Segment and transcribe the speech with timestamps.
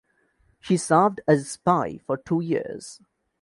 [0.59, 3.01] She served as spy for two years.